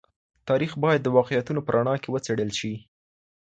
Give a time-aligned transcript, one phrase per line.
[0.49, 2.73] تاریخ باید د واقعیتونو په رڼا کي وڅېړل سي.